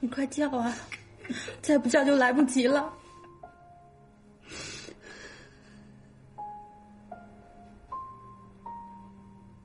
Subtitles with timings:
[0.00, 0.74] 你快叫啊！
[1.62, 2.92] 再不叫就来不及了。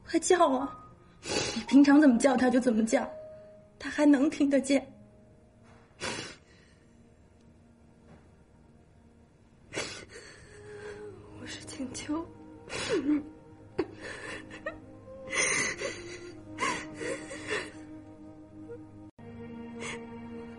[0.07, 0.77] 快叫啊！
[1.55, 3.09] 你平常怎么叫他就怎么叫，
[3.79, 4.85] 他还能听得见。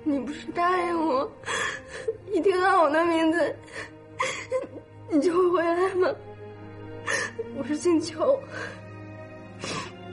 [0.09, 1.29] 你不是答应我，
[2.33, 3.57] 一听到我的名字，
[5.11, 6.09] 你就会回来吗？
[7.59, 8.41] 我是静秋，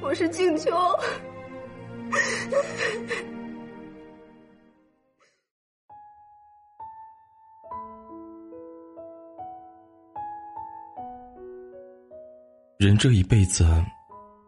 [0.02, 0.72] 我是静秋。
[12.80, 13.64] 人这一辈子，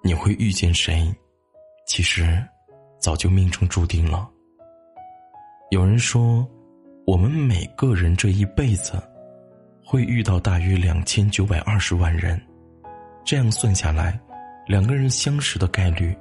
[0.03, 1.13] 你会遇见谁，
[1.85, 2.43] 其实
[2.99, 4.27] 早就命中注定了。
[5.75, 6.49] 有人说，
[7.05, 8.93] 我们每个人这一辈子
[9.83, 12.41] 会遇到大约两千九百二十万人，
[13.25, 14.17] 这样算下来，
[14.67, 16.15] 两个人相识的概率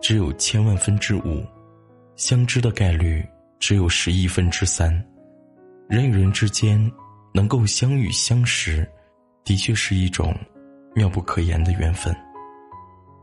[0.00, 1.44] 只有千万分之五，
[2.14, 3.26] 相知的概率
[3.58, 4.92] 只有十亿分之三。
[5.88, 6.80] 人与人之间
[7.34, 8.88] 能够相遇相识，
[9.42, 10.32] 的确是一种
[10.94, 12.14] 妙不可言的缘分。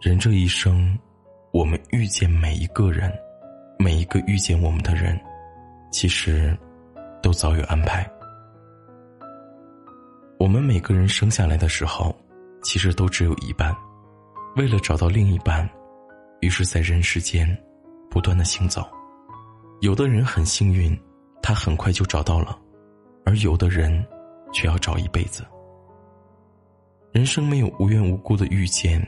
[0.02, 1.00] 人这一生，
[1.54, 3.10] 我们遇见每一个人，
[3.80, 5.18] 每一个遇见我们的人。
[5.92, 6.58] 其实，
[7.22, 8.10] 都早有安排。
[10.38, 12.16] 我们每个人生下来的时候，
[12.62, 13.76] 其实都只有一半。
[14.56, 15.68] 为了找到另一半，
[16.42, 17.48] 于是在人世间
[18.10, 18.88] 不断的行走。
[19.82, 20.98] 有的人很幸运，
[21.42, 22.60] 他很快就找到了；
[23.26, 24.06] 而有的人
[24.52, 25.46] 却要找一辈子。
[27.12, 29.02] 人生没有无缘无故的遇见，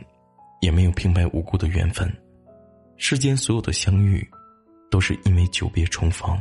[0.61, 2.11] 也没有平白无故的缘分。
[2.97, 4.28] 世间所有的相遇，
[4.90, 6.38] 都是因为久别重逢。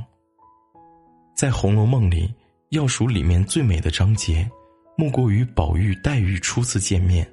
[1.38, 2.34] 在《红楼梦》里，
[2.70, 4.44] 要数里面最美的章节，
[4.96, 7.24] 莫过于宝玉、黛玉初次见面。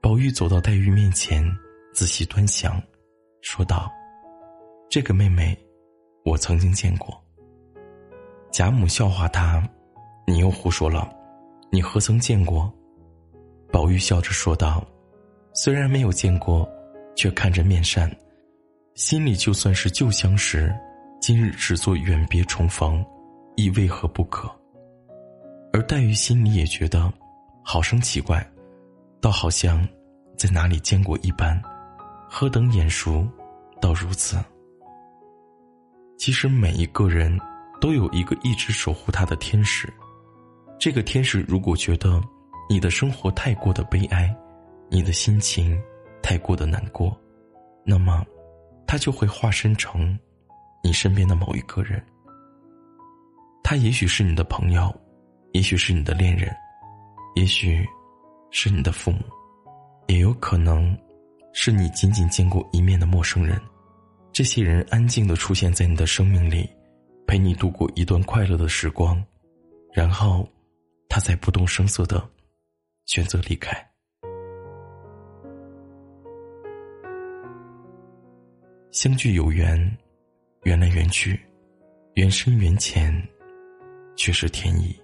[0.00, 1.44] 宝玉走到黛玉面前，
[1.92, 2.80] 仔细端详，
[3.42, 3.90] 说道
[4.88, 5.58] ：“这个妹妹，
[6.24, 7.20] 我曾经见过。”
[8.52, 9.60] 贾母笑话他
[10.24, 11.12] ：“你又胡说了，
[11.72, 12.72] 你何曾见过？”
[13.72, 14.86] 宝玉笑着说道
[15.52, 16.64] ：“虽然没有见过，
[17.16, 18.08] 却看着面善，
[18.94, 20.72] 心里就算是旧相识，
[21.20, 23.04] 今日只做远别重逢。”
[23.56, 24.50] 亦为何不可？
[25.72, 27.10] 而黛玉心里也觉得，
[27.62, 28.46] 好生奇怪，
[29.20, 29.86] 倒好像
[30.36, 31.60] 在哪里见过一般，
[32.28, 33.26] 何等眼熟，
[33.80, 34.36] 到如此。
[36.18, 37.38] 其实每一个人
[37.80, 39.92] 都有一个一直守护他的天使，
[40.78, 42.22] 这个天使如果觉得
[42.68, 44.34] 你的生活太过的悲哀，
[44.90, 45.80] 你的心情
[46.22, 47.18] 太过的难过，
[47.84, 48.22] 那么，
[48.86, 50.18] 他就会化身成
[50.82, 52.02] 你身边的某一个人。
[53.68, 54.94] 他也许是你的朋友，
[55.50, 56.54] 也许是你的恋人，
[57.34, 57.84] 也许
[58.52, 59.18] 是你的父母，
[60.06, 60.96] 也有可能
[61.52, 63.60] 是你仅仅见过一面的陌生人。
[64.32, 66.70] 这些人安静的出现在你的生命里，
[67.26, 69.20] 陪你度过一段快乐的时光，
[69.92, 70.48] 然后，
[71.08, 72.24] 他才不动声色的
[73.06, 73.76] 选择离开。
[78.92, 79.76] 相聚有缘，
[80.62, 81.40] 缘来缘去，
[82.14, 83.12] 缘深缘浅。
[84.16, 84.94] 却是天意。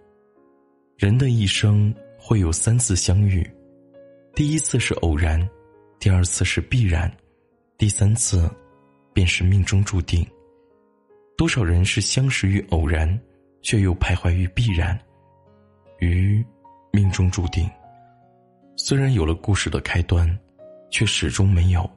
[0.96, 3.48] 人的一生会有三次相遇，
[4.34, 5.48] 第一次是偶然，
[5.98, 7.12] 第二次是必然，
[7.76, 8.50] 第三次
[9.12, 10.26] 便是命中注定。
[11.37, 13.20] 多少人是相识于偶然，
[13.62, 14.98] 却又徘徊于必然，
[15.98, 16.44] 于
[16.92, 17.69] 命中注定。
[18.76, 20.38] 虽然有了故事的开端，
[20.90, 21.90] 却始终没有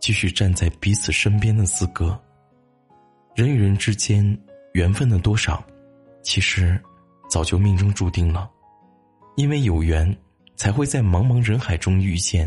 [0.00, 2.20] 继续站在彼此身边的资格。
[3.34, 4.38] 人与人之间
[4.74, 5.64] 缘分的多少？
[6.22, 6.80] 其实，
[7.28, 8.50] 早就命中注定了，
[9.36, 10.16] 因为有缘，
[10.56, 12.46] 才会在茫茫人海中遇见；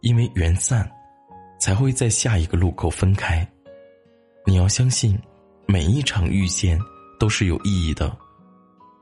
[0.00, 0.90] 因为缘散，
[1.58, 3.46] 才会在下一个路口分开。
[4.44, 5.18] 你要相信，
[5.66, 6.78] 每一场遇见
[7.18, 8.16] 都是有意义的。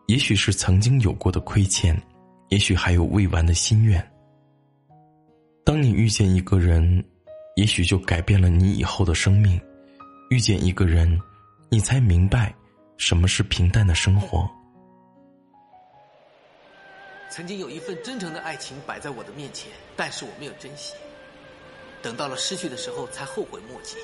[0.07, 2.01] 也许是曾经有过的亏欠，
[2.51, 4.03] 也许还有未完的心愿。
[5.65, 7.03] 当你遇见一个人，
[7.57, 9.59] 也许就改变了你以后的生命；
[10.31, 11.19] 遇见一个人，
[11.71, 12.55] 你才明白
[12.97, 14.49] 什么是平淡的生活。
[17.31, 20.95] 曾经有一份真诚的爱情摆在我的面前，但是我没有珍惜。
[22.01, 23.97] 等到了失去的时候，才后悔莫及。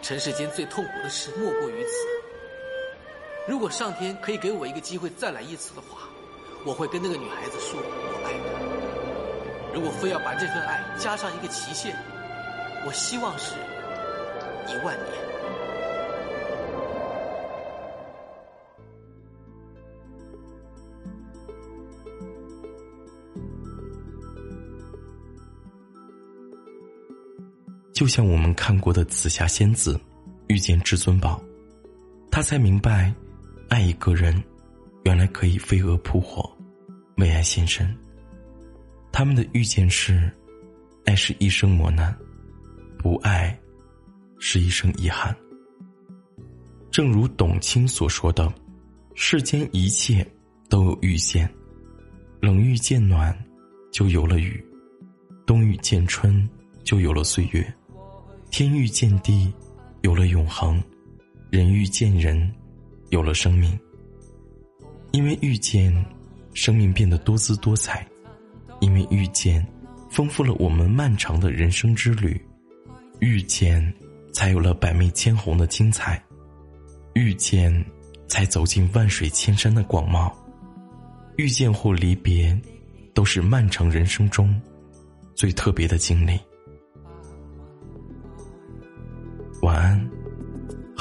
[0.00, 2.06] 尘世间最痛苦的事莫过于此。
[3.48, 6.08] 如果上天可以给我一个机会再来一次的话，
[6.64, 9.74] 我会跟那个女孩子说我爱她。
[9.74, 11.96] 如果非要把这份爱加上一个期限，
[12.86, 13.54] 我希望是
[14.68, 15.31] 一万年。
[28.02, 29.96] 就像我们看过的紫霞仙子
[30.48, 31.40] 遇见至尊宝，
[32.32, 33.14] 他才明白，
[33.68, 34.42] 爱一个人，
[35.04, 36.52] 原来可以飞蛾扑火，
[37.18, 37.96] 为爱献身。
[39.12, 40.28] 他们的遇见是，
[41.04, 42.12] 爱是一生磨难，
[42.98, 43.56] 不爱，
[44.40, 45.32] 是一生遗憾。
[46.90, 48.52] 正如董卿所说的
[49.14, 50.26] ：“世间一切
[50.68, 51.48] 都有遇见，
[52.40, 53.32] 冷遇见暖，
[53.92, 54.60] 就有了雨；
[55.46, 56.50] 冬遇见春，
[56.82, 57.64] 就有了岁月。”
[58.52, 59.50] 天遇见地，
[60.02, 60.78] 有了永恒；
[61.50, 62.54] 人遇见人，
[63.08, 63.80] 有了生命。
[65.12, 65.90] 因为遇见，
[66.52, 68.04] 生命变得多姿多彩；
[68.82, 69.66] 因为遇见，
[70.10, 72.38] 丰富了我们漫长的人生之旅；
[73.20, 73.82] 遇见，
[74.34, 76.20] 才有了百媚千红的精彩；
[77.14, 77.82] 遇见，
[78.28, 80.30] 才走进万水千山的广袤。
[81.38, 82.54] 遇见或离别，
[83.14, 84.60] 都是漫长人生中
[85.34, 86.38] 最特别的经历。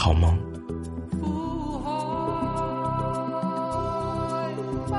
[0.01, 0.35] 好吗？
[4.87, 4.97] 翻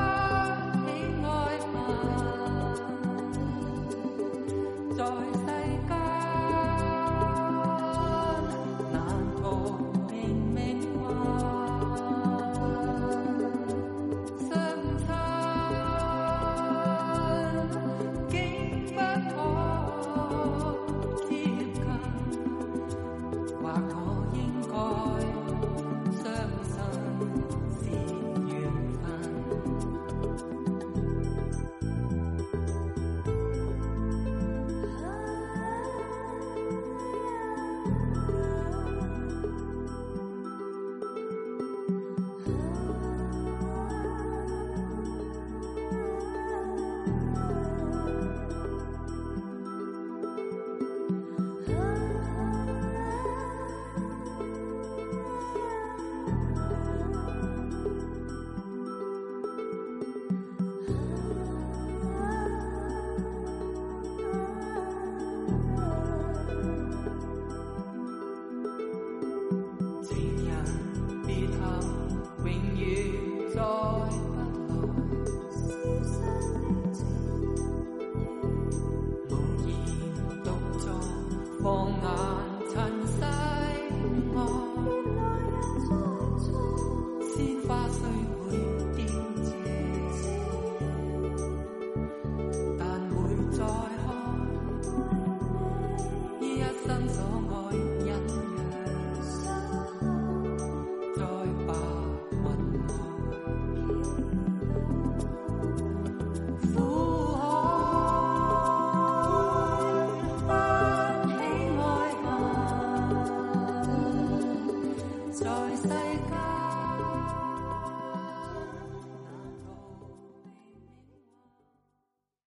[0.87, 0.91] 起
[1.25, 1.27] 爱
[1.73, 1.75] 恨
[4.97, 5.03] 在